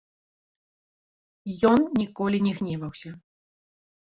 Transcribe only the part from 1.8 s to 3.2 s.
ніколі не гневаўся.